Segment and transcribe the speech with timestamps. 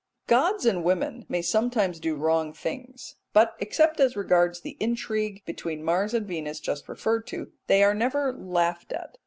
[0.25, 5.83] Gods and women may sometimes do wrong things, but, except as regards the intrigue between
[5.83, 9.19] Mars and Venus just referred to, they are never laughed at.